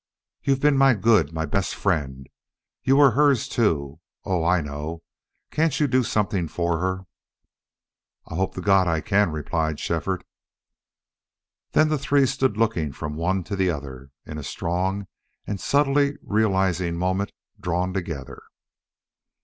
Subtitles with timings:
[0.41, 2.25] "You've been my good my best friend.
[2.81, 3.99] You were hers, too.
[4.25, 5.03] Oh, I know!...
[5.51, 7.05] Can't you do something for her?"
[8.25, 10.23] "I hope to God I can," replied Shefford.
[11.73, 15.05] Then the three stood looking from one to the other, in a strong
[15.45, 18.41] and subtly realizing moment drawn together.